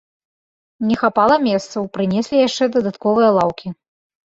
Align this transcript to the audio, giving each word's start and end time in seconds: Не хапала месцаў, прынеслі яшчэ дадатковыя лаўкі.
Не 0.91 0.95
хапала 1.01 1.37
месцаў, 1.49 1.87
прынеслі 1.99 2.41
яшчэ 2.47 2.71
дадатковыя 2.79 3.29
лаўкі. 3.39 3.77